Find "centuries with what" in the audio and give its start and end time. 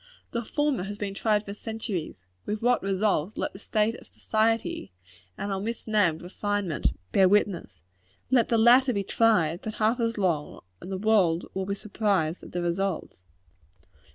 1.53-2.81